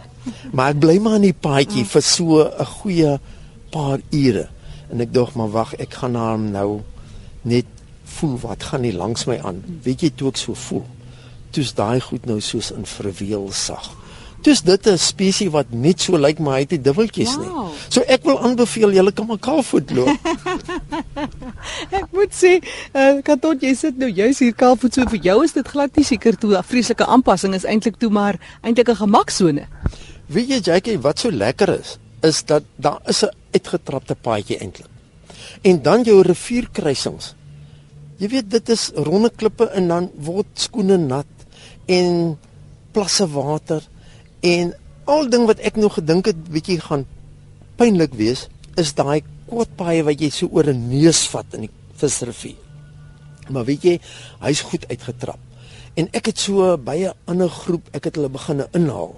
Maar 0.52 0.74
ek 0.74 0.80
bly 0.80 0.98
maar 0.98 1.16
in 1.20 1.28
die 1.30 1.40
paadjie 1.46 1.82
mm. 1.82 1.92
vir 1.94 2.02
so 2.02 2.42
'n 2.44 2.66
goeie 2.80 3.18
paar 3.70 4.00
ure. 4.10 4.48
En 4.90 5.00
ek 5.00 5.12
dog 5.12 5.34
maar 5.34 5.50
wag 5.50 5.74
ek 5.74 5.94
gaan 5.94 6.12
na 6.12 6.30
hom 6.32 6.50
nou 6.50 6.82
net 7.42 7.66
voel 8.04 8.38
wat 8.40 8.62
gaan 8.62 8.80
nie 8.82 8.92
langs 8.92 9.26
my 9.26 9.38
aan. 9.38 9.62
Weet 9.82 10.00
jy 10.00 10.10
toe 10.16 10.28
ek 10.28 10.36
so 10.36 10.54
voel 10.54 10.86
toets 11.56 11.76
daai 11.76 12.00
goed 12.04 12.26
nou 12.28 12.40
soos 12.44 12.72
in 12.74 12.84
verweel 12.88 13.48
sag 13.52 13.88
toets 14.44 14.62
dit 14.62 14.86
'n 14.86 14.98
spesie 14.98 15.50
wat 15.50 15.70
net 15.70 16.00
so 16.00 16.18
lyk 16.18 16.38
maar 16.38 16.58
hy 16.58 16.64
het 16.66 16.74
die 16.76 16.82
dubbeltjies 16.88 17.34
wow. 17.36 17.44
nie 17.44 17.94
so 17.94 18.02
ek 18.16 18.26
wil 18.28 18.38
aanbeveel 18.40 18.92
julle 18.92 19.12
kan 19.12 19.26
maar 19.26 19.38
kaalvoet 19.38 19.90
loop. 19.90 20.08
Ek 21.98 22.06
moet 22.12 22.32
sê 22.34 22.52
uh, 22.92 23.22
kan 23.26 23.38
tot 23.38 23.62
jy 23.62 23.72
sit 23.74 23.98
nou 23.98 24.10
juis 24.10 24.38
hier 24.38 24.54
kaalvoet 24.54 24.94
so 24.94 25.08
vir 25.10 25.22
jou 25.22 25.38
is 25.44 25.56
dit 25.56 25.68
glad 25.68 25.96
nie 25.96 26.04
seker 26.04 26.36
toe 26.36 26.52
'n 26.58 26.62
vreeslike 26.62 27.06
aanpassing 27.06 27.54
is 27.54 27.64
eintlik 27.64 27.96
toe 27.96 28.10
maar 28.10 28.38
eintlik 28.62 28.90
'n 28.90 29.02
gemaksone 29.02 29.66
weet 30.26 30.48
jy 30.48 30.60
Jackie 30.60 30.98
wat 30.98 31.18
so 31.22 31.30
lekker 31.30 31.78
is 31.78 31.98
is 32.26 32.42
dat 32.44 32.64
daar 32.76 33.00
is 33.06 33.22
'n 33.22 33.34
uitgetrapte 33.52 34.14
paadjie 34.14 34.58
eintlik. 34.58 34.88
En 35.62 35.82
dan 35.82 36.02
jou 36.02 36.22
rivierkruisings. 36.22 37.34
Jy 38.16 38.28
weet 38.28 38.50
dit 38.50 38.68
is 38.68 38.90
ronde 38.94 39.30
klippe 39.30 39.68
en 39.70 39.88
dan 39.88 40.10
word 40.14 40.46
skoene 40.54 40.96
nat 40.96 41.26
en 41.86 42.38
plasse 42.92 43.26
water 43.28 43.82
en 44.40 44.74
al 45.04 45.28
ding 45.28 45.46
wat 45.46 45.58
ek 45.58 45.76
nog 45.76 45.94
gedink 45.94 46.26
het 46.26 46.48
bietjie 46.50 46.80
gaan 46.80 47.06
pynlik 47.76 48.14
wees 48.14 48.48
is 48.80 48.94
daai 48.94 49.22
kwartpaaie 49.48 50.02
wat 50.06 50.20
jy 50.20 50.30
so 50.30 50.48
oor 50.50 50.66
'n 50.66 50.88
neus 50.88 51.28
vat 51.28 51.46
in 51.54 51.60
die 51.60 51.74
visrivier. 51.94 52.56
Maar 53.48 53.64
weet 53.64 53.82
jy, 53.82 54.00
hy's 54.40 54.60
goed 54.60 54.88
uitgetrap. 54.88 55.38
En 55.94 56.08
ek 56.12 56.26
het 56.26 56.38
so 56.38 56.76
by 56.76 57.06
'n 57.06 57.14
ander 57.26 57.48
groep, 57.48 57.88
ek 57.92 58.04
het 58.04 58.16
hulle 58.16 58.28
begine 58.28 58.68
inhaal. 58.72 59.14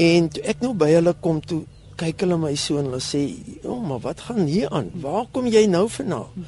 En 0.00 0.30
toe 0.32 0.42
ek 0.48 0.62
nou 0.64 0.72
by 0.80 0.88
hulle 0.94 1.12
kom 1.20 1.42
toe 1.44 1.62
kyk 2.00 2.24
hulle 2.24 2.38
my 2.40 2.54
so 2.56 2.80
en 2.80 2.88
hulle 2.88 3.02
sê, 3.04 3.20
"O, 3.64 3.74
oh, 3.74 3.80
maar 3.88 4.00
wat 4.00 4.20
gaan 4.20 4.46
hier 4.46 4.70
aan? 4.70 4.90
Waar 4.94 5.26
kom 5.32 5.46
jy 5.46 5.66
nou 5.66 5.88
vandaan?" 5.88 6.46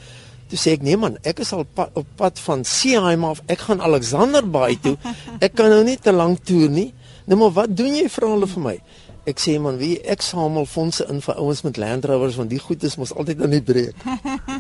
Toe 0.49 0.59
sê 0.59 0.73
ek, 0.73 0.83
"Nee 0.83 0.97
man, 0.97 1.19
ek 1.23 1.41
is 1.41 1.53
al 1.53 1.65
pa, 1.65 1.89
op 1.93 2.07
pad 2.17 2.39
van 2.39 2.65
Seeheim 2.65 3.25
af. 3.25 3.43
Ek 3.47 3.59
gaan 3.59 3.81
Alexanderbaai 3.81 4.81
toe. 4.81 4.97
Ek 5.47 5.55
kan 5.55 5.69
nou 5.69 5.85
nie 5.85 5.97
te 5.97 6.13
lank 6.13 6.45
toer 6.45 6.69
nie. 6.71 6.95
Nou 7.27 7.39
maar 7.39 7.53
wat 7.53 7.77
doen 7.77 7.95
jy 7.95 8.09
vra 8.09 8.29
hulle 8.29 8.47
vir 8.47 8.63
my?" 8.63 8.81
Ek 9.25 9.39
sê 9.39 9.61
man, 9.61 9.77
wie 9.79 10.01
ek 10.03 10.23
samel 10.23 10.65
fondse 10.67 11.05
in 11.09 11.21
vir 11.23 11.37
ouens 11.39 11.63
met 11.63 11.77
Land 11.77 12.05
Rovers 12.05 12.37
want 12.37 12.51
die 12.51 12.59
goed 12.59 12.83
is 12.83 12.97
mos 12.99 13.15
altyd 13.15 13.43
aan 13.43 13.51
die 13.55 13.63
breek. 13.63 13.95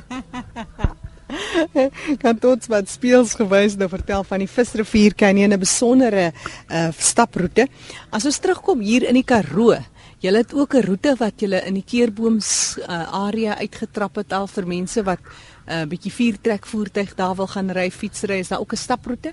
kan 2.22 2.38
tots 2.38 2.68
wat 2.68 2.88
speels 2.88 3.34
gewys 3.34 3.76
nou 3.76 3.88
vertel 3.88 4.24
van 4.24 4.38
die 4.38 4.48
Visrivier 4.48 5.14
Canyon 5.14 5.52
'n 5.52 5.60
besondere 5.60 6.32
uh, 6.32 6.88
staproete. 6.98 7.68
As 8.10 8.24
ons 8.24 8.38
terugkom 8.38 8.80
hier 8.80 9.08
in 9.08 9.14
die 9.14 9.24
Karoo, 9.24 9.76
Julle 10.22 10.38
het 10.38 10.54
ook 10.54 10.74
'n 10.74 10.86
roete 10.86 11.14
wat 11.18 11.32
julle 11.36 11.64
in 11.66 11.74
die 11.74 11.84
Keerbooms 11.84 12.78
uh, 12.78 13.12
area 13.26 13.58
uitgetrap 13.58 14.14
het 14.14 14.32
al 14.32 14.46
vir 14.46 14.66
mense 14.66 15.02
wat 15.02 15.18
'n 15.18 15.72
uh, 15.72 15.86
bietjie 15.86 16.12
viertrek 16.12 16.66
voertuig 16.66 17.14
daar 17.14 17.34
wil 17.34 17.46
gaan 17.46 17.70
ry, 17.70 17.90
fietsry, 17.90 18.38
is 18.38 18.48
daar 18.48 18.60
ook 18.60 18.72
'n 18.72 18.76
staproete? 18.76 19.32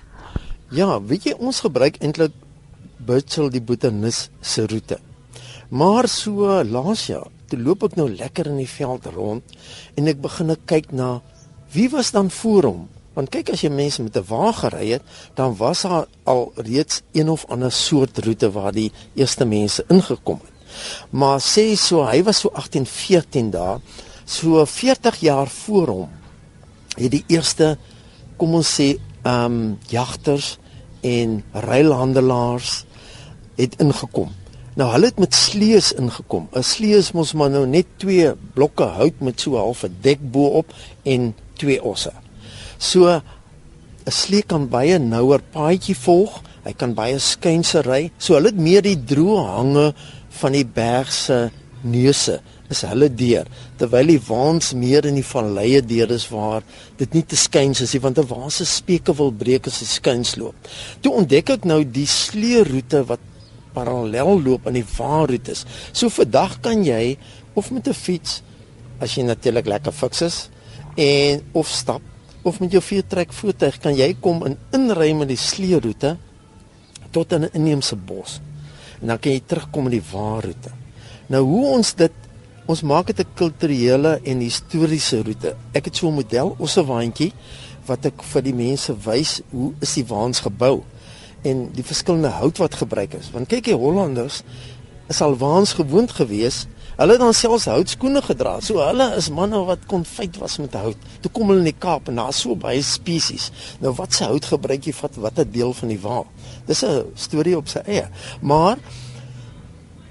Ja, 0.70 1.02
weet 1.02 1.22
jy 1.22 1.34
ons 1.38 1.60
gebruik 1.60 1.96
eintlik 2.02 2.32
Butchel 2.96 3.50
die 3.50 3.62
Botanis 3.62 4.30
se 4.40 4.66
roete. 4.66 4.98
Maar 5.68 6.08
so 6.08 6.64
laas 6.64 7.06
jaar, 7.06 7.30
toe 7.46 7.58
loop 7.58 7.82
ek 7.82 7.94
nou 7.94 8.10
lekker 8.10 8.46
in 8.46 8.56
die 8.56 8.68
veld 8.68 9.06
rond 9.06 9.42
en 9.94 10.06
ek 10.06 10.20
begin 10.20 10.56
kyk 10.66 10.92
na 10.92 11.22
Wie 11.72 11.90
was 11.90 12.10
dan 12.10 12.30
voor 12.30 12.64
hom? 12.64 12.88
Want 13.14 13.28
kyk 13.28 13.50
as 13.50 13.60
jy 13.62 13.70
mense 13.70 14.02
met 14.02 14.16
'n 14.16 14.24
wa 14.26 14.52
gery 14.52 14.90
het, 14.90 15.02
dan 15.34 15.56
was 15.56 15.82
daar 15.82 16.06
al 16.24 16.52
reeds 16.54 17.02
een 17.12 17.28
of 17.28 17.44
ander 17.48 17.72
soort 17.72 18.18
roete 18.18 18.50
waar 18.50 18.72
die 18.72 18.92
eerste 19.14 19.44
mense 19.44 19.84
ingekom 19.88 20.40
het. 20.42 20.52
Maar 21.10 21.40
sê 21.40 21.74
so, 21.76 22.06
hy 22.06 22.22
was 22.22 22.38
so 22.38 22.48
1814 22.48 23.50
daar, 23.50 23.80
so 24.24 24.64
40 24.64 25.16
jaar 25.20 25.48
voor 25.48 25.88
hom 25.88 26.08
het 26.96 27.10
die 27.10 27.24
eerste 27.26 27.78
kom 28.36 28.54
ons 28.54 28.74
sê 28.80 28.96
ehm 29.22 29.44
um, 29.44 29.78
jagters 29.88 30.58
en 31.00 31.42
ruilhandelaars 31.52 32.84
het 33.56 33.76
ingekom. 33.80 34.32
Nou 34.80 34.86
hulle 34.94 35.10
het 35.10 35.18
met 35.20 35.36
slees 35.36 35.90
ingekom. 35.92 36.46
'n 36.56 36.64
Slees 36.64 37.10
mos 37.12 37.34
maar 37.36 37.50
nou 37.52 37.66
net 37.68 37.86
twee 38.00 38.30
blokke 38.56 38.86
hout 38.96 39.18
met 39.20 39.40
so 39.40 39.50
'n 39.52 39.64
halfe 39.66 39.88
dek 40.00 40.20
bo-op 40.32 40.72
en 41.04 41.34
twee 41.60 41.82
osse. 41.84 42.12
So 42.78 43.04
'n 43.08 43.22
slee 44.06 44.42
kan 44.42 44.68
baie 44.68 44.98
nouer 44.98 45.42
paadjie 45.52 45.96
volg. 45.96 46.40
Hy 46.64 46.72
kan 46.72 46.94
baie 46.94 47.18
skynse 47.18 47.80
ry. 47.82 48.10
So 48.18 48.34
hulle 48.34 48.46
het 48.46 48.56
meer 48.56 48.82
die 48.82 48.96
droë 48.96 49.46
hange 49.56 49.94
van 50.28 50.52
die 50.52 50.64
berg 50.64 51.12
se 51.12 51.50
neuse 51.82 52.40
is 52.70 52.80
hulle 52.80 53.08
deur 53.14 53.46
terwyl 53.76 54.06
die 54.06 54.20
waans 54.28 54.72
meer 54.72 55.06
in 55.06 55.14
die 55.14 55.24
valleie 55.24 55.82
deur 55.82 56.10
is 56.10 56.28
waar 56.28 56.62
dit 56.96 57.14
nie 57.14 57.24
te 57.26 57.36
skuins 57.36 57.80
is 57.80 57.92
nie 57.92 58.00
want 58.00 58.18
'n 58.18 58.26
waans 58.26 58.56
se 58.56 58.64
speke 58.64 59.12
wil 59.12 59.32
breek 59.32 59.66
as 59.66 59.80
hy 59.80 59.86
skuins 59.86 60.36
loop. 60.36 60.54
Toe 61.00 61.12
ontdek 61.12 61.50
ek 61.50 61.64
nou 61.64 61.84
die 61.84 62.06
sleeroete 62.06 63.04
wat 63.06 63.20
parallel 63.72 64.42
loop 64.42 64.66
aan 64.66 64.78
die 64.78 64.86
waarroetes. 64.96 65.64
So 65.92 66.08
vandag 66.08 66.60
kan 66.60 66.84
jy 66.84 67.18
of 67.54 67.70
met 67.70 67.88
'n 67.88 67.94
fiets 67.94 68.42
as 69.00 69.14
jy 69.14 69.22
natuurlik 69.22 69.66
lekker 69.66 69.92
fiks 69.92 70.22
is 70.22 70.48
en 70.96 71.42
of 71.52 71.68
stap 71.68 72.02
of 72.42 72.60
met 72.60 72.72
jou 72.72 72.82
viertrek 72.82 73.32
voertuig 73.32 73.78
kan 73.78 73.94
jy 73.96 74.14
kom 74.20 74.44
in 74.46 74.56
inry 74.72 75.12
met 75.12 75.28
die 75.28 75.36
sleeroete 75.36 76.16
tot 77.10 77.32
in 77.32 77.44
'n 77.44 77.50
inheemse 77.52 77.96
bos. 77.96 78.40
En 79.00 79.06
dan 79.06 79.18
kan 79.18 79.32
jy 79.32 79.42
terugkom 79.46 79.84
in 79.84 79.90
die 79.90 80.08
waarroete. 80.12 80.70
Nou 81.26 81.42
hoe 81.44 81.66
ons 81.66 81.94
dit 81.94 82.12
ons 82.66 82.82
maak 82.82 83.06
dit 83.06 83.18
'n 83.18 83.34
kulturele 83.34 84.20
en 84.24 84.38
historiese 84.38 85.22
roete. 85.22 85.56
Ek 85.72 85.84
het 85.84 85.96
so 85.96 86.08
'n 86.08 86.14
model, 86.14 86.56
waantjie 86.86 87.32
wat 87.86 88.06
ek 88.06 88.22
vir 88.22 88.42
die 88.42 88.54
mense 88.54 88.94
wys 89.04 89.40
hoe 89.50 89.72
is 89.80 89.94
die 89.94 90.06
waans 90.06 90.40
gebou 90.40 90.82
en 91.42 91.70
die 91.72 91.84
verskillende 91.84 92.28
hout 92.40 92.58
wat 92.58 92.74
gebruik 92.74 93.14
is. 93.14 93.30
Want 93.34 93.48
kyk, 93.48 93.64
die 93.64 93.78
Hollanders 93.78 94.42
is 95.10 95.20
al 95.24 95.36
waans 95.40 95.72
gewoond 95.78 96.12
gewees. 96.14 96.66
Hulle 97.00 97.16
het 97.16 97.22
dan 97.22 97.34
selfs 97.34 97.66
houtskoene 97.70 98.22
gedra. 98.22 98.58
So 98.62 98.78
hulle 98.84 99.08
is 99.16 99.30
manne 99.34 99.58
wat 99.66 99.86
kon 99.90 100.04
feit 100.04 100.36
was 100.38 100.58
met 100.62 100.76
hout. 100.78 101.08
Toe 101.24 101.32
kom 101.34 101.50
hulle 101.50 101.64
in 101.64 101.70
die 101.72 101.78
Kaap 101.78 102.10
en 102.12 102.20
daar 102.20 102.34
so 102.36 102.54
baie 102.54 102.82
spesies. 102.84 103.50
Nou 103.82 103.94
wat 103.98 104.14
se 104.14 104.28
hout 104.28 104.50
gebruik 104.52 104.86
jy 104.86 104.94
vat 105.00 105.16
watter 105.24 105.48
deel 105.48 105.72
van 105.80 105.94
die 105.94 106.00
wa? 106.02 106.22
Dis 106.68 106.84
'n 106.84 107.10
storie 107.14 107.56
op 107.56 107.68
sy 107.68 107.80
eie. 107.86 108.08
Maar 108.40 108.78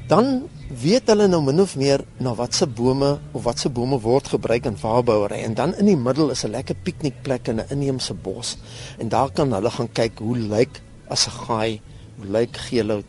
dan 0.07 0.49
weet 0.69 1.07
hulle 1.09 1.27
nou 1.27 1.41
min 1.41 1.61
of 1.61 1.75
meer 1.77 2.03
na 2.21 2.33
watse 2.37 2.67
bome 2.67 3.17
of 3.33 3.43
watse 3.43 3.69
bome 3.69 3.97
word 3.99 4.27
gebruik 4.27 4.65
in 4.65 4.77
vaarbouery 4.77 5.41
en 5.45 5.53
dan 5.53 5.73
in 5.81 5.85
die 5.89 5.97
middel 5.97 6.29
is 6.29 6.43
'n 6.45 6.51
lekker 6.51 6.75
piknikplek 6.83 7.47
in 7.47 7.59
'n 7.59 7.69
inheemse 7.69 8.13
bos 8.13 8.57
en 8.99 9.09
daar 9.09 9.31
kan 9.31 9.53
hulle 9.53 9.69
gaan 9.69 9.89
kyk 9.91 10.19
hoe 10.19 10.37
lyk 10.37 10.81
as 11.09 11.27
'n 11.27 11.35
gaai, 11.45 11.81
lyk 12.21 12.57
geelhout, 12.57 13.05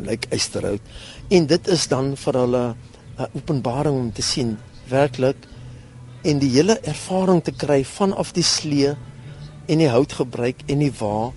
lyk 0.00 0.26
eysterhout. 0.30 0.80
En 1.28 1.46
dit 1.46 1.68
is 1.68 1.88
dan 1.88 2.16
vir 2.16 2.34
hulle 2.34 2.74
'n 3.18 3.30
openbaring 3.34 3.96
om 3.96 4.12
te 4.12 4.22
sien 4.22 4.58
werklik 4.88 5.36
en 6.22 6.38
die 6.38 6.50
hele 6.50 6.78
ervaring 6.80 7.42
te 7.44 7.52
kry 7.52 7.84
vanaf 7.84 8.32
die 8.32 8.46
slee 8.46 8.96
en 9.68 9.78
die 9.78 9.88
hout 9.88 10.12
gebruik 10.12 10.62
en 10.66 10.78
die 10.78 10.92
wa. 11.00 11.32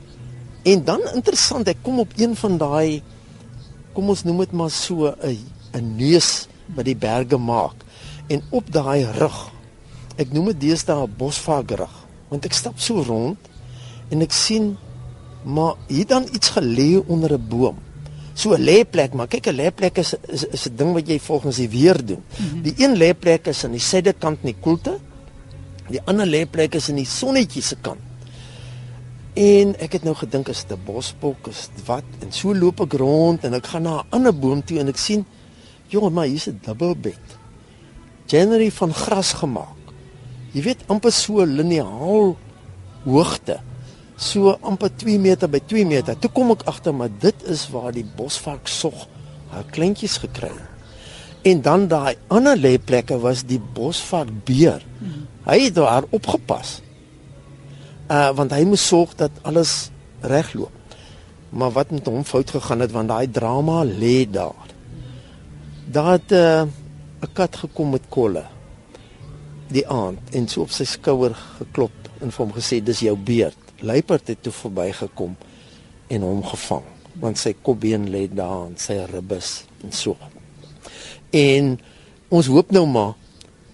En 0.63 0.83
dan 0.83 1.01
interessant, 1.13 1.67
ek 1.67 1.83
kom 1.83 1.99
op 1.99 2.13
een 2.17 2.35
van 2.35 2.57
daai 2.57 3.01
kom 3.93 4.09
ons 4.09 4.23
noem 4.23 4.37
dit 4.45 4.51
maar 4.51 4.71
so 4.71 5.11
'n 5.11 5.37
'n 5.73 5.95
neus 5.97 6.47
wat 6.75 6.85
die 6.85 6.95
berge 6.95 7.37
maak 7.37 7.75
en 8.27 8.41
op 8.49 8.71
daai 8.71 9.03
rug. 9.19 9.51
Ek 10.17 10.31
noem 10.31 10.45
dit 10.45 10.61
deesdae 10.61 11.03
'n 11.03 11.15
bosvagrug 11.17 11.95
want 12.29 12.45
ek 12.45 12.53
stap 12.53 12.79
so 12.79 13.03
rond 13.03 13.37
en 14.09 14.21
ek 14.21 14.31
sien 14.31 14.77
maar 15.43 15.73
hier 15.87 16.07
dan 16.07 16.27
iets 16.31 16.49
gelê 16.49 17.01
onder 17.07 17.33
'n 17.33 17.47
boom. 17.47 17.77
So 18.33 18.53
'n 18.53 18.63
lêplek, 18.63 19.13
maar 19.13 19.27
kyk 19.27 19.47
'n 19.47 19.55
lêplek 19.55 19.97
is 19.97 20.13
is, 20.27 20.45
is 20.45 20.67
'n 20.67 20.75
ding 20.75 20.93
wat 20.93 21.07
jy 21.07 21.19
volgens 21.19 21.55
die 21.55 21.69
weer 21.69 22.05
doen. 22.05 22.23
Mm 22.23 22.47
-hmm. 22.49 22.61
Die 22.61 22.73
een 22.77 22.95
lêplek 22.97 23.47
is 23.47 23.63
aan 23.63 23.71
die 23.71 23.79
suidekant 23.79 24.37
in 24.41 24.53
die 24.53 24.59
koelte. 24.59 24.97
Die 25.89 26.01
ander 26.05 26.25
lêplek 26.25 26.75
is 26.75 26.89
in 26.89 26.95
die 26.95 27.05
sonnetjie 27.05 27.61
se 27.61 27.75
kant. 27.81 27.99
En 29.33 29.75
ek 29.79 29.91
het 29.91 30.03
nou 30.03 30.15
gedink 30.15 30.47
is 30.47 30.65
dit 30.65 30.77
'n 30.77 30.81
bosbok 30.85 31.47
is 31.47 31.69
wat 31.85 32.03
en 32.19 32.31
so 32.31 32.55
loop 32.55 32.81
ek 32.81 32.93
rond 32.93 33.43
en 33.43 33.53
ek 33.53 33.67
gaan 33.67 33.81
na 33.81 33.99
'n 33.99 34.05
ander 34.09 34.39
boom 34.39 34.63
toe 34.63 34.79
en 34.79 34.87
ek 34.87 34.97
sien 34.97 35.25
jongen 35.87 36.13
maar 36.13 36.25
hier's 36.25 36.47
'n 36.47 36.59
dubbelbed. 36.61 37.37
January 38.25 38.71
van 38.71 38.93
gras 38.93 39.33
gemaak. 39.33 39.79
Jy 40.51 40.61
weet 40.61 40.83
amper 40.87 41.11
so 41.11 41.45
liniaal 41.45 42.37
hoogte 43.03 43.59
so 44.21 44.53
amper 44.61 44.91
2 45.01 45.17
meter 45.19 45.49
by 45.49 45.59
2 45.65 45.85
meter. 45.89 46.17
Toe 46.19 46.29
kom 46.33 46.53
ek 46.53 46.67
agter 46.69 46.93
maar 46.95 47.11
dit 47.21 47.47
is 47.49 47.65
waar 47.73 47.91
die 47.95 48.05
bosvark 48.05 48.69
sog 48.69 49.07
haar 49.51 49.65
kleintjies 49.73 50.19
gekry 50.21 50.51
het. 50.53 50.67
En 51.49 51.61
dan 51.65 51.87
daai 51.89 52.15
ander 52.29 52.57
lêplekke 52.57 53.17
was 53.19 53.41
die 53.49 53.59
bosvark 53.59 54.29
beer. 54.45 54.83
Hy 55.47 55.57
het 55.65 55.75
daar 55.75 56.05
opgepas. 56.13 56.79
Uh 58.11 58.29
want 58.37 58.53
hy 58.53 58.61
moes 58.67 58.85
sorg 58.87 59.15
dat 59.17 59.41
alles 59.41 59.89
regloop. 60.21 60.71
Maar 61.49 61.73
wat 61.73 61.91
met 61.91 62.05
hom 62.05 62.23
fout 62.23 62.53
gegaan 62.53 62.85
het 62.85 62.93
want 62.93 63.09
daai 63.09 63.27
drama 63.27 63.81
lê 63.83 64.29
daar. 64.29 64.69
Het 65.91 66.31
'n 66.31 66.69
uh, 67.25 67.27
kat 67.33 67.55
gekom 67.55 67.89
met 67.89 68.05
kolle 68.09 68.45
die 69.71 69.87
aand 69.87 70.19
en 70.35 70.47
so 70.47 70.61
op 70.61 70.71
sy 70.71 70.85
skouer 70.85 71.35
geklop 71.57 71.91
en 72.21 72.31
vir 72.31 72.45
hom 72.45 72.53
gesê 72.55 72.81
dis 72.83 73.03
jou 73.07 73.15
beurt 73.17 73.60
luiperd 73.81 74.27
het 74.31 74.43
toe 74.43 74.53
verbygekom 74.53 75.35
en 76.11 76.25
hom 76.27 76.43
gevang 76.45 76.87
want 77.21 77.39
sy 77.39 77.53
kopbeen 77.61 78.07
lê 78.11 78.25
daar 78.31 78.69
en 78.69 78.77
sy 78.79 78.95
ribbes 79.11 79.63
en 79.83 79.91
so. 79.95 80.15
En 81.35 81.75
ons 82.31 82.49
hoop 82.53 82.71
nou 82.71 82.85
maar 82.87 83.13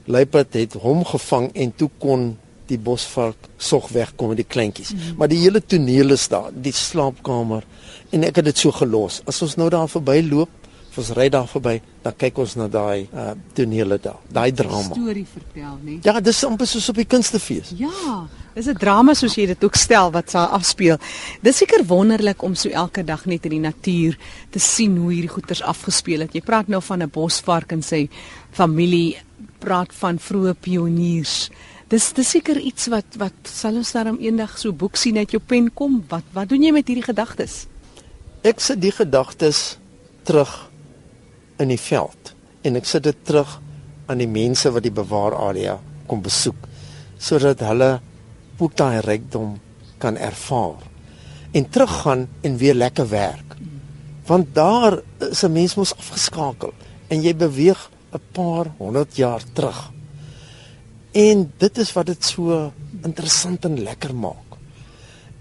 luiperd 0.08 0.56
het 0.58 0.78
hom 0.82 1.04
gevang 1.06 1.52
en 1.54 1.74
toe 1.78 1.90
kon 2.02 2.32
die 2.68 2.80
bosvark 2.82 3.48
sog 3.58 3.88
wegkom 3.94 4.34
met 4.34 4.42
die 4.42 4.48
kleintjies. 4.48 4.92
Mm. 4.92 5.18
Maar 5.20 5.32
die 5.32 5.40
hele 5.40 5.62
toneel 5.64 6.16
is 6.16 6.28
daar, 6.32 6.50
die 6.52 6.74
slaapkamer 6.76 7.64
en 8.12 8.26
ek 8.28 8.42
het 8.42 8.50
dit 8.50 8.64
so 8.66 8.74
gelos. 8.76 9.22
As 9.30 9.42
ons 9.46 9.56
nou 9.60 9.70
daar 9.72 9.88
verbyloop, 9.92 10.52
ons 10.98 11.10
ry 11.18 11.30
daar 11.30 11.48
verby, 11.48 11.82
dan 12.04 12.14
kyk 12.18 12.38
ons 12.38 12.56
na 12.56 12.68
daai 12.68 13.08
uh 13.14 13.34
tonele 13.54 13.98
daar, 14.02 14.20
daai 14.32 14.52
drama. 14.52 14.94
Storie 14.96 15.26
vertel, 15.26 15.78
nee. 15.84 16.00
Ja, 16.04 16.20
dis 16.20 16.44
amper 16.44 16.68
soos 16.68 16.90
op 16.90 16.96
die 16.96 17.06
kunstefees. 17.06 17.74
Ja, 17.78 18.28
Dis 18.58 18.66
'n 18.66 18.74
drama 18.74 19.14
soos 19.14 19.36
jy 19.36 19.46
dit 19.46 19.64
ook 19.64 19.76
stel 19.76 20.10
wat 20.12 20.32
sal 20.34 20.48
afspeel. 20.50 20.98
Dis 21.42 21.58
seker 21.58 21.86
wonderlik 21.86 22.42
om 22.42 22.56
so 22.56 22.70
elke 22.70 23.04
dag 23.04 23.26
net 23.26 23.46
in 23.46 23.52
die 23.52 23.60
natuur 23.60 24.18
te 24.50 24.60
sien 24.60 24.98
hoe 24.98 25.12
hierdie 25.14 25.30
goeters 25.30 25.62
afgespeel 25.62 26.20
het. 26.26 26.34
Jy 26.34 26.42
praat 26.42 26.68
nou 26.68 26.82
van 26.82 27.04
'n 27.04 27.10
bosvark 27.10 27.72
en 27.72 27.84
sy 27.84 28.10
familie, 28.52 29.18
praat 29.60 29.94
van 29.94 30.18
vroeë 30.18 30.56
pioniers. 30.60 31.50
Dis 31.88 32.14
dis 32.14 32.30
seker 32.30 32.58
iets 32.58 32.88
wat 32.88 33.06
wat 33.18 33.34
sal 33.44 33.76
ons 33.76 33.92
daarom 33.92 34.18
eendag 34.20 34.58
so 34.58 34.74
boek 34.74 34.96
sien 34.96 35.18
uit 35.18 35.32
jou 35.32 35.42
pen 35.46 35.74
kom. 35.74 36.04
Wat 36.10 36.24
wat 36.34 36.50
doen 36.50 36.64
jy 36.64 36.72
met 36.72 36.88
hierdie 36.88 37.06
gedagtes? 37.06 37.68
Ek 38.42 38.60
sit 38.60 38.82
die 38.82 38.92
gedagtes 38.92 39.78
terug 40.24 40.70
in 41.60 41.68
die 41.68 41.82
veld 41.82 42.34
en 42.62 42.76
ek 42.76 42.86
sit 42.86 43.04
dit 43.04 43.24
terug 43.24 43.60
aan 44.08 44.18
die 44.18 44.30
mense 44.32 44.72
wat 44.72 44.84
die 44.84 44.94
bewaar 44.94 45.36
area 45.36 45.80
kom 46.08 46.22
besoek 46.22 46.68
sodat 47.18 47.60
hulle 47.66 48.00
ook 48.58 48.76
daai 48.78 49.02
rykdom 49.02 49.58
kan 49.98 50.18
ervaar 50.18 50.86
en 51.52 51.70
teruggaan 51.70 52.28
en 52.42 52.58
weer 52.58 52.74
lekker 52.74 53.10
werk. 53.10 53.56
Want 54.26 54.56
daar 54.56 55.02
is 55.18 55.44
'n 55.44 55.52
mens 55.52 55.76
mos 55.76 55.96
afgeskakel 55.96 56.74
en 57.08 57.22
jy 57.22 57.36
beweeg 57.36 57.90
'n 58.12 58.22
paar 58.32 58.66
honderd 58.78 59.16
jaar 59.16 59.42
terug. 59.54 59.92
En 61.12 61.54
dit 61.58 61.78
is 61.78 61.94
wat 61.94 62.06
dit 62.06 62.26
so 62.26 62.72
interessant 63.04 63.66
en 63.66 63.84
lekker 63.84 64.16
maak. 64.16 64.48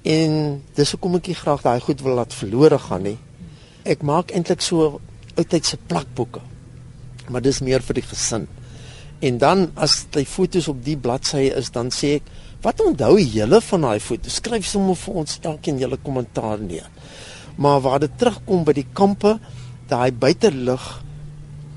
En 0.03 0.63
dis 0.75 0.91
hoekom 0.91 1.15
ek 1.15 1.27
nie 1.27 1.35
graag 1.35 1.63
daai 1.63 1.81
goed 1.81 2.01
wil 2.01 2.15
laat 2.15 2.35
verlore 2.35 2.79
gaan 2.79 3.03
nie. 3.03 3.19
Ek 3.83 4.03
maak 4.03 4.31
eintlik 4.31 4.61
so 4.61 5.01
oudtydse 5.37 5.78
plakboeke. 5.88 6.40
Maar 7.28 7.43
dis 7.43 7.61
meer 7.61 7.83
vir 7.83 8.00
die 8.00 8.07
gesin. 8.07 8.47
En 9.25 9.38
dan 9.38 9.71
as 9.75 10.05
die 10.14 10.26
fotos 10.28 10.69
op 10.69 10.83
die 10.85 10.97
bladsy 10.97 11.49
is, 11.57 11.73
dan 11.75 11.93
sê 11.95 12.19
ek 12.21 12.35
Wat 12.66 12.81
onthou 12.83 13.19
julle 13.21 13.61
van 13.62 13.85
daai 13.85 14.00
foto? 14.02 14.31
Skryf 14.33 14.64
sommer 14.66 14.97
vir 14.99 15.19
ons 15.23 15.38
elkeen 15.47 15.76
julle 15.78 15.99
kommentaar 16.02 16.59
neer. 16.59 16.88
Maar 17.62 17.83
waar 17.85 18.00
dit 18.02 18.16
terugkom 18.19 18.64
by 18.66 18.75
die 18.75 18.87
kampe, 18.97 19.37
daai 19.87 20.11
buitelug 20.11 20.87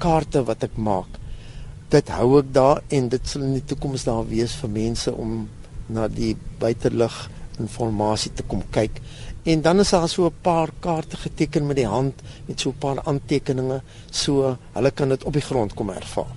kaarte 0.02 0.42
wat 0.48 0.64
ek 0.66 0.78
maak. 0.78 1.20
dit 1.90 2.10
hou 2.14 2.38
ek 2.38 2.50
daar 2.54 2.84
en 2.94 3.08
dit 3.10 3.30
sal 3.30 3.48
in 3.48 3.56
die 3.56 3.66
toekoms 3.66 4.04
daar 4.06 4.28
wees 4.30 4.52
vir 4.62 4.70
mense 4.70 5.10
om 5.10 5.48
na 5.90 6.04
die 6.08 6.36
buitelug 6.62 7.16
inligting 7.60 8.36
te 8.38 8.44
kom 8.48 8.62
kyk. 8.72 9.02
En 9.50 9.62
dan 9.62 9.80
is 9.80 9.90
daar 9.90 10.10
so 10.10 10.26
'n 10.26 10.42
paar 10.42 10.70
kaarte 10.80 11.18
geteken 11.18 11.66
met 11.66 11.76
die 11.76 11.88
hand 11.88 12.22
met 12.46 12.60
so 12.60 12.70
'n 12.70 12.78
paar 12.78 13.00
aantekeninge 13.04 13.82
so 14.12 14.58
hulle 14.74 14.92
kan 14.92 15.10
dit 15.10 15.24
op 15.24 15.34
die 15.34 15.48
grond 15.50 15.74
kom 15.74 15.90
ervaar. 15.90 16.36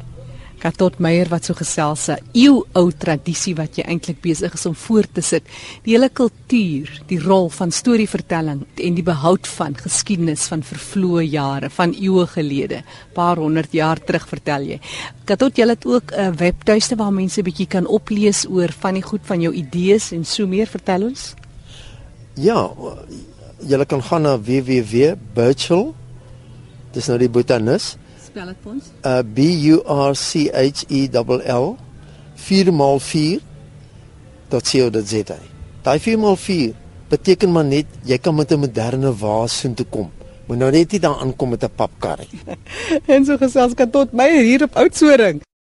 Katot 0.59 0.99
Meyer 0.99 1.28
wat 1.28 1.45
so 1.45 1.54
gesels 1.54 2.09
'n 2.09 2.23
eeu 2.33 2.62
ou 2.73 2.92
tradisie 2.92 3.54
wat 3.54 3.76
jy 3.76 3.83
eintlik 3.83 4.21
besig 4.21 4.54
is 4.54 4.66
om 4.66 4.75
voort 4.75 5.14
te 5.14 5.21
sit. 5.21 5.42
Die 5.83 5.95
hele 5.95 6.09
kultuur, 6.09 7.02
die 7.07 7.19
rol 7.19 7.49
van 7.49 7.71
storievertelling 7.71 8.64
en 8.76 8.95
die 8.95 9.02
behoud 9.02 9.47
van 9.47 9.75
geskiedenis 9.75 10.47
van 10.47 10.62
vervloë 10.62 11.25
jare, 11.31 11.71
van 11.71 11.92
eeue 11.92 12.26
gelede, 12.26 12.83
paar 13.12 13.37
honderd 13.37 13.73
jaar 13.73 14.04
terug 14.04 14.28
vertel 14.28 14.62
jy. 14.62 14.81
Katot 15.25 15.57
jy 15.57 15.69
het 15.69 15.87
ook 15.87 16.12
'n 16.12 16.37
webtuiste 16.37 16.97
waar 16.97 17.12
mense 17.12 17.42
bietjie 17.42 17.66
kan 17.66 17.87
oplees 17.87 18.47
oor 18.49 18.73
van 18.81 18.95
die 18.95 19.02
goed 19.02 19.21
van 19.25 19.40
jou 19.40 19.52
idees 19.54 20.12
en 20.12 20.25
so 20.25 20.47
meer 20.47 20.66
vertel 20.66 21.02
ons. 21.02 21.35
Ja, 22.35 22.71
jy 23.59 23.85
kan 23.85 24.03
gaan 24.03 24.23
na 24.23 24.39
www.birchel. 24.41 25.95
Dis 26.93 27.09
nou 27.09 27.19
die 27.19 27.31
botanis 27.31 27.97
spel 28.33 28.53
dit 28.53 28.69
ons? 28.73 28.91
Uh 29.05 29.21
B 29.21 29.47
U 29.73 29.81
R 29.85 30.17
C 30.17 30.49
H 30.53 30.87
E 30.89 31.05
L 31.12 31.43
L 31.57 31.67
4x4 32.43 33.43
tot 34.53 34.69
sien 34.69 34.89
dit 34.95 35.12
sê. 35.12 35.37
Daai 35.85 35.99
4x4 36.01 36.73
beteken 37.12 37.53
maar 37.53 37.69
net 37.69 37.87
jy 38.09 38.19
kan 38.19 38.35
met 38.35 38.53
'n 38.53 38.61
moderne 38.65 39.12
waas 39.12 39.61
so 39.61 39.75
toe 39.75 39.87
kom. 39.87 40.11
Moet 40.49 40.59
nou 40.59 40.71
net 40.71 40.93
nie 40.93 41.01
daar 41.01 41.21
aankom 41.21 41.51
met 41.51 41.65
'n 41.65 41.77
papkarry. 41.77 42.29
en 43.12 43.25
so 43.25 43.37
gesels 43.37 43.75
kan 43.75 43.91
tot 43.91 44.12
my 44.12 44.31
hier 44.43 44.62
op 44.62 44.77
Oudtshoorn. 44.77 45.43